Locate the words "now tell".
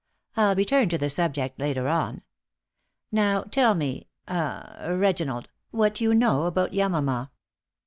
3.11-3.75